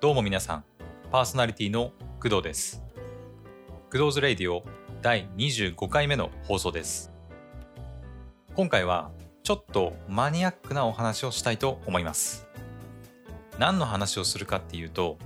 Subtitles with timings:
[0.00, 0.64] どうも皆さん、
[1.12, 1.92] パーソナリティの
[2.22, 2.82] 工藤です。
[3.92, 4.64] Kudo's Radio
[5.02, 7.12] 第25回目の放送です。
[8.54, 9.10] 今回は
[9.42, 12.48] ちょっとマニアックなお話をしたいと思います。
[13.58, 15.18] 何の話をするかっていうと、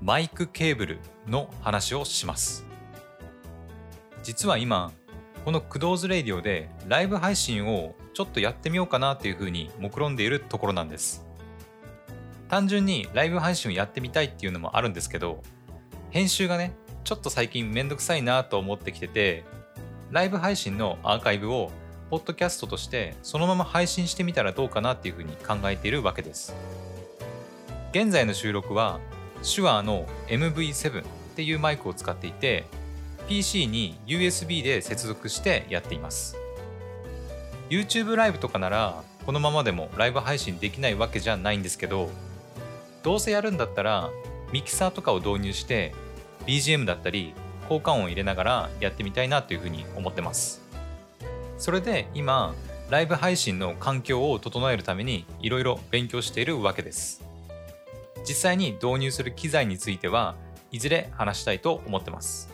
[0.00, 2.64] マイクケーブルの話をします。
[4.22, 4.92] 実は今、
[5.44, 11.25] この Kudo's Radio でライブ配信をちょっとやってみようかなっていうふうに目論んでいるところなんです。
[12.48, 15.42] 単純にライブ配信をやってみたいっていうのもあるんですけど、
[16.10, 16.74] 編集がね、
[17.04, 19.44] ちょっと最近めんどくさいなと思ってきてて、
[20.10, 21.70] ライブ配信のアーカイブを
[22.10, 26.54] ポッドキャストとしてそのまま配信してみたらどうかなっていうふうに考えているわけです。
[27.96, 29.00] 現在の収録は
[29.42, 32.64] 手話の MV7 っていうマイクを使っていて
[33.28, 36.36] PC に USB で接続してやっています
[37.70, 42.10] YouTube ライブとかならこのままでもライブ配信できないわけじゃないんですけど
[43.06, 44.10] どうせやるんだったら
[44.52, 45.94] ミキサーとかを導入して
[46.44, 47.34] BGM だったり
[47.68, 50.60] 効果音を入れながらやってみたいなというふうに思ってます。
[51.56, 52.52] それで今
[52.90, 57.22] ライブ配信の環境を整えるためにいろいろ勉強しているわけです。
[58.28, 60.34] 実際に導入する機材については
[60.72, 62.50] いずれ話したいと思ってます。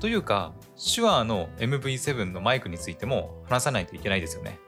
[0.00, 4.58] というか手話の MV7 のマイクについても話さないといけないですよね、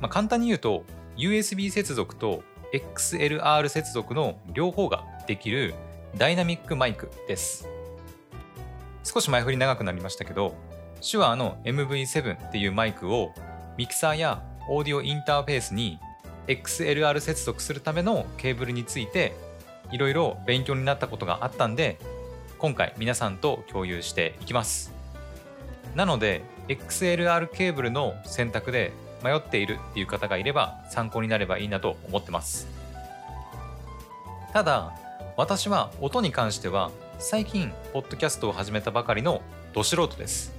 [0.00, 0.84] まあ、簡単に言うと
[1.16, 5.74] USB 接続と XLR 接続の両方ができる
[6.16, 7.68] ダイナミックマイクです。
[9.02, 10.54] 少し前振り長くなりましたけど
[11.00, 13.32] 手話の MV7 っていうマイクを
[13.76, 15.98] ミキサーやオーディオインターフェースに
[16.46, 19.34] XLR 接続するためのケーブルについて
[19.90, 21.98] いろいろ勉強になったことがあったんで
[22.58, 24.92] 今回皆さんと共有していきます。
[25.94, 32.66] なので XLR ケーブルの選択で迷っているっていう方がいれば参考になればいいなと思ってます。
[34.52, 34.92] ただ
[35.36, 40.52] 私は音に関しては最近ポッドキャストを始めたばかりのど素人です。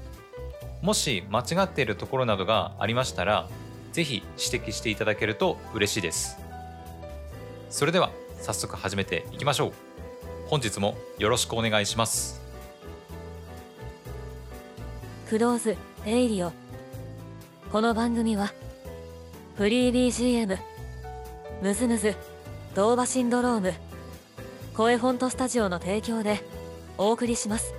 [0.81, 3.47] もし間違っているところなどがありましたら
[3.91, 6.38] ぜひ指摘していただけると嬉しいです。
[7.69, 9.74] それでは早速始めていきましょう。
[10.47, 12.41] 本日もよろしくお願いします。
[15.30, 16.61] クローズレイディオ
[17.72, 18.52] この番組は
[19.56, 20.58] フリー BGM
[21.62, 22.16] ムズムズ
[22.76, 23.74] ドーバシンドローム
[24.74, 26.42] 声フォントスタジオの提供で
[26.98, 27.74] お送りします。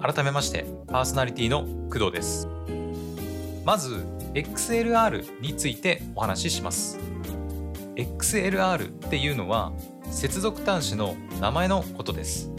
[0.00, 2.48] 改めましてパーソナリティの工藤です。
[3.62, 6.98] まず XLR についてお話しします。
[7.96, 9.72] XLR っていうのは
[10.10, 12.50] 接続端子の名前のことです。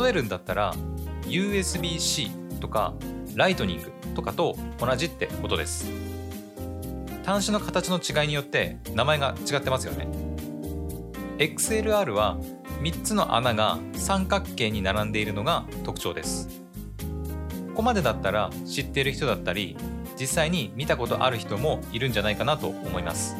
[0.00, 0.74] 例えるんだったら
[1.24, 2.94] USB-C とか
[3.34, 5.90] ライトニングとかと同じってことです。
[7.24, 10.08] 端子の形の違いによって名前が違ってますよね。
[11.38, 12.38] XLR は
[12.80, 16.62] 3つの穴が三角形に並んでいるのが特徴です。
[17.68, 19.76] ここまでだったら知っている人だったり
[20.18, 23.36] 実際に見たことある人もいるんじゃないかなと思います。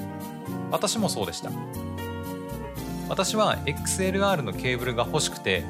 [0.71, 1.51] 私もそうでした。
[3.09, 5.65] 私は XLR のケーブルが欲しくて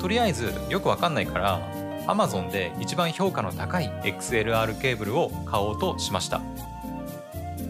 [0.00, 1.60] とりあえずよくわかんないから
[2.06, 6.42] Amazon で一番評価の高い XLR ケーブルを買おうとしました。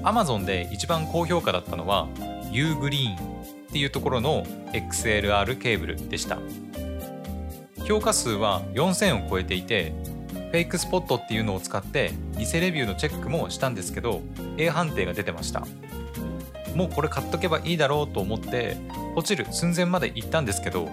[0.02, 2.08] Amazon で一番高評価だったのは
[2.50, 3.18] U グリーンっ
[3.72, 6.38] ていうところの XLR ケーブルでした。
[7.86, 9.92] 評価数は4000を超えていて
[10.32, 14.22] フェイクスポットっていうのを使って偽レビューのチェックもしたんですけど
[14.58, 15.66] A 判定が出てました。
[16.76, 18.76] もうこれ買っとけばいいだろうと思って
[19.16, 20.88] 落ちる寸前まで行ったんですけど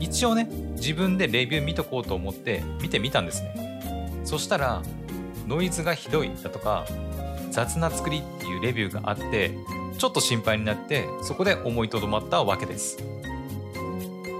[0.00, 4.22] 一応ね自分でレビュー見とこうと思って見てみたんですね。
[4.24, 4.82] そしたら
[5.46, 6.86] ノイズがひどいだとか
[7.50, 9.50] 雑な作りっていうレビューがあって
[9.98, 12.98] ちょっと心配になってそこで思いとどまったわけです。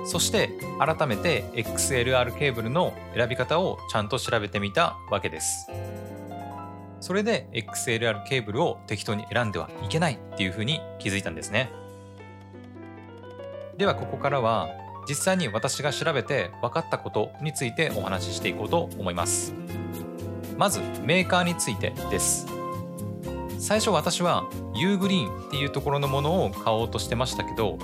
[0.07, 5.69] そして改めて XLR ケーブルの選び方をちゃんと調べてみたわけです。
[7.01, 11.71] それで XLR ケーブルを適当に選んではいけないっていうふうに気づいたんですね。
[13.77, 14.69] ではここからは
[15.09, 19.55] 実際に私が調べて分かったことについてお話ししていこうと思います。
[20.57, 22.47] まずメーカーについてです。
[23.59, 27.77] 最初私は U グリーンっていうところのものを買おうとしてましたけど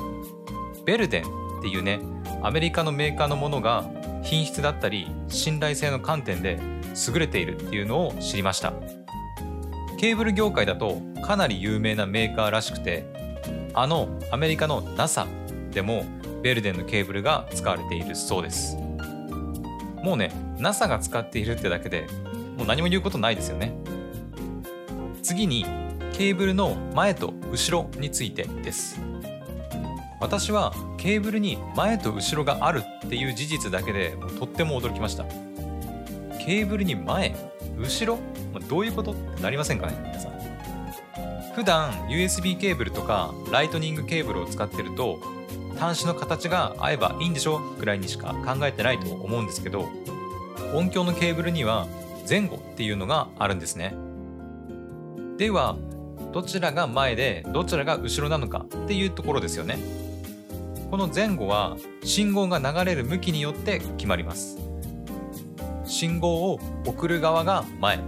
[0.85, 2.01] ベルデンっていうね
[2.43, 3.85] アメリカのメーカーのものが
[4.23, 6.61] 品質だったり信頼性の観点で
[7.09, 8.73] 優れているっていうのを知りました。
[10.05, 13.07] ケーブル業界だとかなり有名なメーカーらしくて
[13.73, 15.27] あのアメリカの NASA
[15.71, 16.05] でも
[16.43, 18.77] ベルデンのケーブルが使われているそうです。
[20.03, 22.07] もうね NASA が使っているってだけで
[22.59, 23.73] もう何も言うことないですよね。
[25.23, 25.65] 次に
[26.13, 29.01] ケーブルの前と後ろについてです。
[30.21, 35.25] 私はケーブルに前と後ろがあるっていう事実だけでもうとっても驚きました。
[36.45, 37.35] ケーブルに前
[37.79, 38.19] 後ろ？
[38.53, 39.13] まどういうこと？
[39.13, 39.97] ってなりませんかね？
[40.05, 40.35] 皆さん。
[41.55, 45.21] 普段 USB ケーブルとかライトニングケーブルを使ってると
[45.77, 47.61] 端子の形が合えばいいんでしょ？
[47.79, 49.89] ぐらいにしか考えてないと思うんですけど
[50.75, 51.87] 音響のケーブルには
[52.29, 53.95] 前後っていうのがあるんですね。
[55.37, 55.77] では
[56.33, 59.79] どちらが前でどちらが後ろなのかっていうところですよね。
[60.91, 64.59] この前後は信号が流れる向きによって決まります。
[65.95, 68.01] 信号を送る側が前。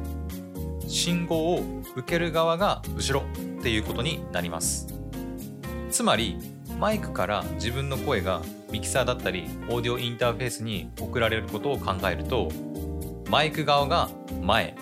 [0.88, 1.62] 信号を
[1.94, 3.24] 受ける側が後ろ
[3.60, 4.88] っていうことになります。
[5.88, 6.36] つまり
[6.80, 8.42] マイクから自分の声が
[8.72, 12.48] ミキサーだったりオーディオインターフェースに送られることを考えると
[13.30, 14.10] マイク側が
[14.42, 14.74] 前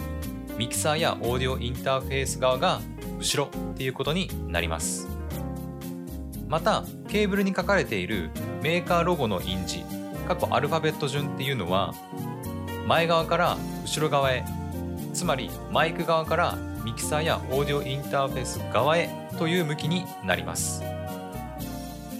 [0.57, 2.81] ミキサーやオーディオインターフェース側が
[3.19, 5.07] 後ろっていうことになります。
[6.49, 8.31] またケーブルに書かれている
[8.63, 9.85] メーカーロゴの印字
[10.27, 11.93] 過去アルファベット順っていうのは
[12.87, 14.45] 前側から後ろ側へ
[15.13, 19.09] つまりマイク側からミキサーやオーディオインターフェース側へ
[19.39, 20.83] という向きになります。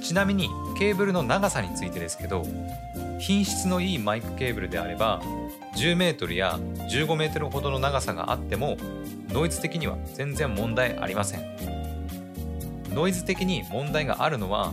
[0.03, 2.45] ちなみにケーブルの長さについてですけど
[3.19, 5.23] 品質のいいマイクケーブルであれば
[5.77, 6.59] 10m や
[6.91, 8.77] 15m ほどの長さがあっても
[9.29, 11.45] ノイズ的には全然問題ありません。
[12.91, 14.73] ノイズ的に問題があるのは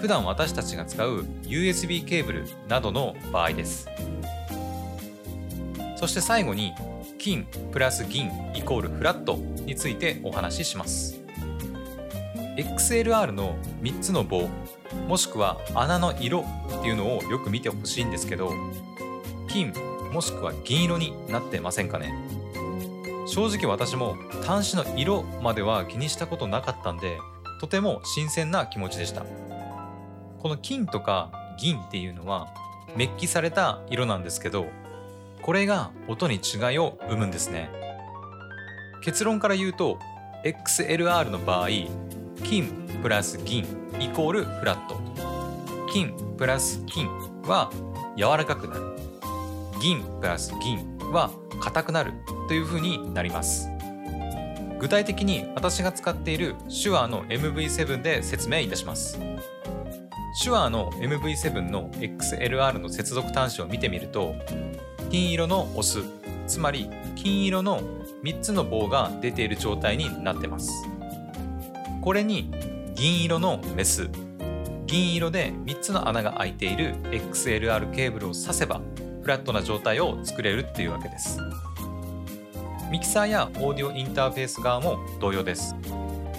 [0.00, 3.88] 普段私たちが使う USB ケーブルなどの場合です。
[6.00, 6.72] そして最後に
[7.18, 9.36] 金プラス銀イコールフラット
[9.66, 11.20] についてお話しします。
[12.56, 14.48] XLR の3つの棒
[15.06, 18.50] もしくは穴の色っていうのをよく見てほしいんですけど
[19.46, 19.74] 金
[20.10, 22.14] もしくは銀色になってませんかね。
[23.26, 24.16] 正直私も
[24.46, 27.18] 端子の色までは気にしたことなかったんで
[27.60, 29.26] とても新鮮な気持ちでした。
[30.38, 32.48] この金とか銀っていうのは
[32.96, 34.64] メッキされた色なんですけど
[35.42, 37.70] これが音に違いを生むんですね。
[39.02, 39.98] 結論から言うと
[40.44, 41.68] XLR の場合
[42.44, 43.64] 金プラス銀
[43.98, 45.00] イコールフラット。
[45.92, 47.08] 金プラス金
[47.42, 47.70] は
[48.16, 48.82] 柔らかくなる。
[49.80, 52.12] 銀プラス銀は硬くなる。
[52.48, 53.70] というふうになります。
[54.80, 59.20] 具体的に私が使っている手話の MV7 で説明いたします。
[60.42, 64.34] 手話の MV7 の XLR の接続端子を見てみると
[65.10, 66.04] 金色のオス
[66.46, 67.80] つまり金色の
[68.22, 70.70] 3つの棒が出ている状態になってます。
[72.00, 72.50] これに
[72.94, 74.08] 銀色のメス
[74.86, 78.80] 銀色で3つの穴が開いている XLR ケーブルを挿せば
[79.22, 81.38] フラットな状態を作れるっていうわけです。
[82.90, 85.74] ミキサーやオーディオインターフェース側も同様です。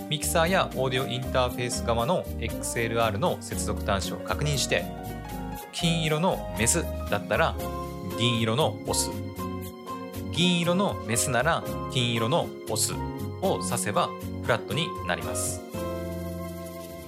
[0.09, 4.83] ミキサーやオーディオインターフェース側の XLR の接続端子を確認して
[5.71, 7.56] 金色のメスだったら
[8.18, 9.12] 銀色のオス。
[10.31, 12.94] 銀色のメスなら金色のオス
[13.42, 14.10] を指せば
[14.44, 15.62] フラットになります。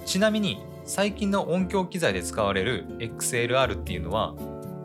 [0.04, 4.34] ちなみに最近の音響機材で使われる XLR っていうのは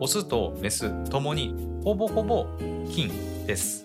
[0.00, 2.46] オスとメスともにほぼほぼ
[2.90, 3.10] 金
[3.46, 3.84] です。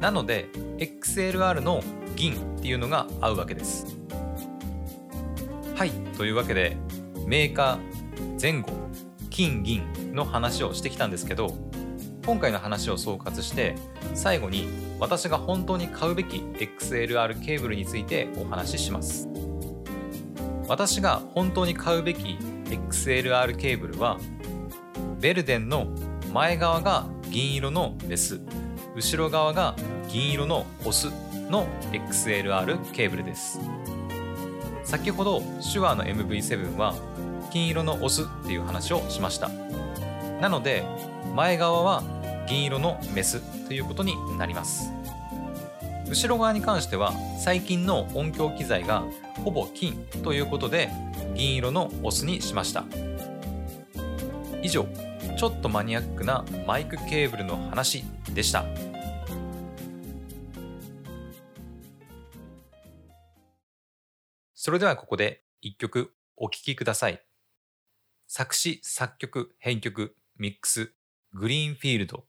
[0.00, 1.82] なので XLR の
[2.14, 3.86] 銀っていうのが合うわけです。
[5.74, 6.76] はいというわけで
[7.26, 8.85] メーカー前後
[9.36, 9.82] 金銀
[10.14, 11.54] の話をしてきたんですけど
[12.24, 13.74] 今回の話を総括して
[14.14, 14.66] 最後に
[14.98, 19.28] 私が本当に買うべき XLR ケーブルについてお話しします。
[20.68, 24.16] 私が本当に買うべき XLR ケーブルは
[25.20, 25.88] ベルデンの
[26.32, 28.40] 前側が銀色のメス
[28.94, 29.76] 後ろ側が
[30.08, 31.10] 銀色のオス
[31.50, 33.60] の XLR ケーブルです。
[34.86, 36.94] 先ほど手話の MV7 は
[37.50, 39.50] 金色のオスっていう話をしました。
[40.40, 40.84] なので
[41.34, 42.02] 前側は
[42.48, 44.92] 銀色のメスということになります。
[46.08, 49.02] 後ろ側に関しては最近の音響機材が
[49.44, 50.88] ほぼ金ということで
[51.34, 52.84] 銀色のオスにしました。
[54.62, 54.86] 以上
[55.36, 58.64] ちょっとマニアックなマイクケーブルの話でした。
[64.66, 67.22] それではここで一曲お聴きください。
[68.26, 70.92] 作詞作曲編曲ミックス
[71.32, 72.24] グリーンフィールド。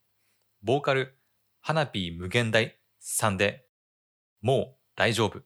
[0.62, 1.18] ボーカル
[1.62, 3.66] 花火無限大さんで
[4.44, 5.42] もう大丈夫。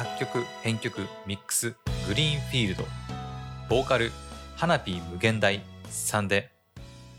[0.00, 1.74] 作曲編曲ミックス
[2.08, 2.84] グリーンフィールド
[3.68, 4.10] ボーカル
[4.56, 6.50] 花火無限大さんで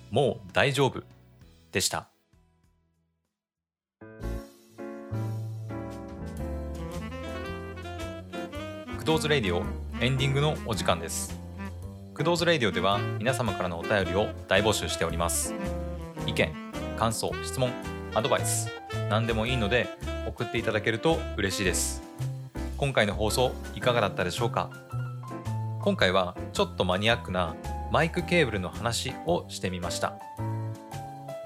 [0.10, 1.04] もう大丈夫
[1.72, 2.08] でした。
[8.98, 9.62] Kudo's Radio
[10.04, 11.40] エンディングのお時間です。
[12.16, 15.54] Kudo's Radio では皆様からのお便りを大募集しております。
[16.26, 16.52] 意見
[16.98, 17.72] 感想質問
[18.16, 18.70] アドバイス
[19.08, 19.88] 何でもいいので
[20.28, 22.02] 送っていただけると嬉しいです。
[22.82, 24.72] 今回の放送いかがだったでしょうか？
[25.84, 27.56] 今回はちょっとマニアックな
[27.92, 30.18] マイクケーブルの話をしてみました。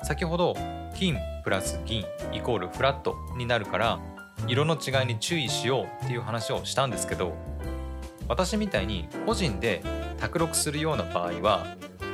[0.04, 0.56] 先ほど
[0.98, 4.00] 金プラス銀イコールフラットになるから
[4.48, 7.36] 色の違いに注意しようっていう話をしたんですけど
[8.30, 9.84] 私みたいに個人で
[10.18, 11.66] 卓録するような場合は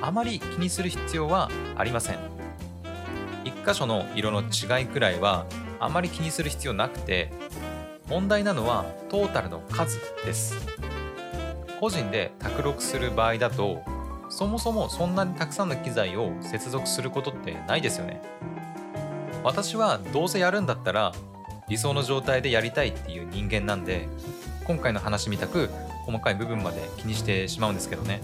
[0.02, 2.18] あまり気にする必要はありません。
[3.44, 5.46] 1箇所の色の違いくらいは
[5.80, 7.32] あまり気にする必要なくて
[8.12, 10.68] 問題なのはトータルの数です。
[11.80, 13.82] 個人で卓録する場合だと
[14.28, 18.22] そもそもそんなにたくさんの機材を接続することってないですよね。
[19.46, 21.14] 私はどうせやるんだったら
[21.70, 24.10] 理想の状態でやりたいっていう人間なんで
[24.66, 25.70] 今回の話みたく
[26.06, 28.20] 細かい部分まで気にしてしまうんですけどね。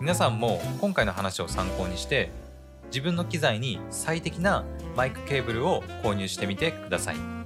[0.00, 2.30] 皆さんも今回の話を参考にして
[2.86, 4.64] 自分の機材に最適な
[4.96, 7.41] マイクケーブルを購入してみてください。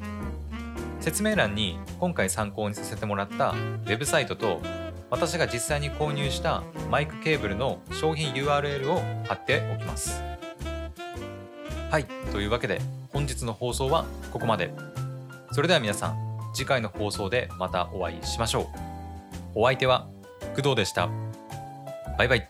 [1.07, 4.61] 説明欄に今回参考にさせてもらったウェブサイトと
[5.09, 10.21] 私が実際に購入したマイクケーブルの商品 URL を貼っておきます。
[11.93, 12.81] はいというわけで
[13.13, 14.75] 本日の放送はここまで。
[15.53, 16.17] それでは皆さん
[16.53, 18.67] 次回の放送でまたお会いしましょう。
[19.55, 20.09] お相手は
[20.57, 21.09] 工藤でした。
[22.19, 22.49] バイバイ。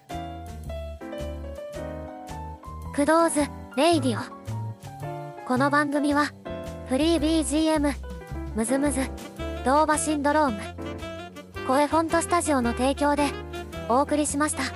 [2.95, 3.40] Kudo's
[3.76, 5.45] Radio。
[5.46, 6.32] この番組は
[6.88, 8.05] フリー BGM
[8.56, 9.00] MusMus
[9.66, 10.59] DOVA-SYNDROME
[11.66, 13.25] CoeFont STUDIO の提供で
[13.90, 14.75] お送りしました。